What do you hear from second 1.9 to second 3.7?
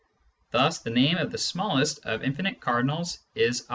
of infinite cardinals is N